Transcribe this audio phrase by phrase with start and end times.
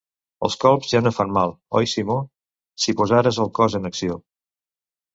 [0.45, 2.17] Els colps ja no fan mal, oi Simó?
[2.87, 4.21] Si posares el cos en acció...